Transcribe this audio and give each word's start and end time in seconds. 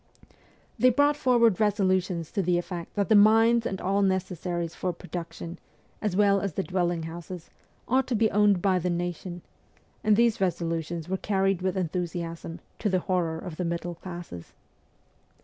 They 0.79 0.89
brought 0.89 1.15
forward 1.15 1.59
resolutions 1.59 2.31
to 2.31 2.41
the 2.41 2.57
effect 2.57 2.95
that 2.95 3.07
the 3.07 3.13
mines 3.13 3.67
and 3.67 3.79
all 3.79 4.01
necessaries 4.01 4.73
for 4.73 4.91
pro 4.93 5.07
duction, 5.11 5.57
as 6.01 6.15
well 6.15 6.41
as 6.41 6.53
the 6.53 6.63
dwelling 6.63 7.03
houses, 7.03 7.51
ought 7.87 8.07
to 8.07 8.15
be 8.15 8.31
owned 8.31 8.63
by 8.63 8.79
the 8.79 8.89
nation; 8.89 9.43
and 10.03 10.15
these 10.15 10.41
resolutions 10.41 11.07
were 11.07 11.17
carried 11.17 11.61
with 11.61 11.77
enthusiasm, 11.77 12.61
to 12.79 12.89
the 12.89 13.01
horror 13.01 13.37
of 13.37 13.57
the 13.57 13.63
middle 13.65 13.93
classes. 13.93 14.53